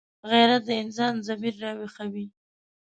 [0.29, 2.25] غیرت د انسان ضمیر راویښوي